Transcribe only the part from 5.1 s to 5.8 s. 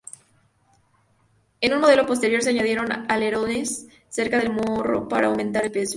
aumentar el